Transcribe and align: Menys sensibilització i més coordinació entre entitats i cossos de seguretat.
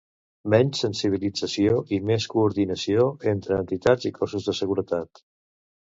Menys 0.53 0.79
sensibilització 0.85 1.75
i 1.99 2.01
més 2.13 2.27
coordinació 2.33 3.07
entre 3.35 3.61
entitats 3.69 4.13
i 4.13 4.17
cossos 4.21 4.51
de 4.53 4.61
seguretat. 4.65 5.29